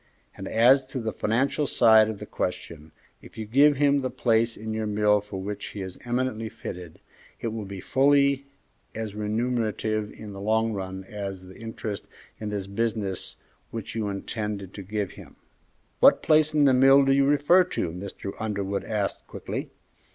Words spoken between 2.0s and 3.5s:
of the question, if you